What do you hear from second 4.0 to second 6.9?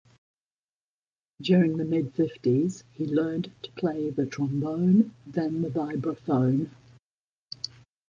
the trombone, then the vibraphone.